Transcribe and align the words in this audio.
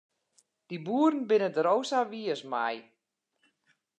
Dy 0.67 0.77
boeren 0.85 1.21
binne 1.29 1.49
der 1.55 1.67
o 1.73 1.75
sa 1.89 1.99
wiis 2.11 2.41
mei. 2.51 2.77